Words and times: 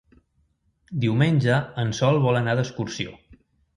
Diumenge 1.03 1.59
en 1.85 1.93
Sol 2.01 2.21
vol 2.27 2.41
anar 2.41 2.59
d'excursió. 2.61 3.15